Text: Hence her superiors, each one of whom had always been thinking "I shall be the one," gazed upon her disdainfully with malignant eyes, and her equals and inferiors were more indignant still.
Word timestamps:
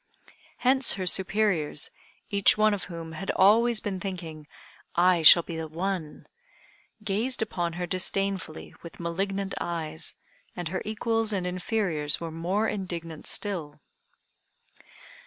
Hence 0.57 0.93
her 0.93 1.05
superiors, 1.05 1.91
each 2.31 2.57
one 2.57 2.73
of 2.73 2.85
whom 2.85 3.11
had 3.11 3.29
always 3.35 3.79
been 3.79 3.99
thinking 3.99 4.47
"I 4.95 5.21
shall 5.21 5.43
be 5.43 5.55
the 5.55 5.67
one," 5.67 6.25
gazed 7.03 7.43
upon 7.43 7.73
her 7.73 7.85
disdainfully 7.85 8.73
with 8.81 8.99
malignant 8.99 9.53
eyes, 9.61 10.15
and 10.55 10.69
her 10.69 10.81
equals 10.85 11.31
and 11.31 11.45
inferiors 11.45 12.19
were 12.19 12.31
more 12.31 12.67
indignant 12.67 13.27
still. 13.27 13.79